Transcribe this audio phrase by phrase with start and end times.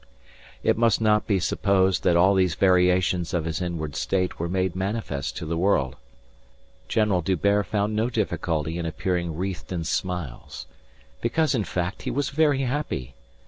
[0.63, 4.75] It must not be supposed that all these variations of his inward state were made
[4.75, 5.95] manifest to the world.
[6.87, 10.65] General D'Hubert found no difficulty in appearing wreathed in smiles:
[11.21, 13.13] because, in fact, he was very happy.